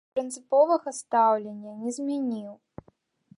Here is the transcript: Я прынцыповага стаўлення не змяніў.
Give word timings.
Я 0.13 0.17
прынцыповага 0.17 0.93
стаўлення 0.99 1.71
не 1.83 1.91
змяніў. 1.99 2.53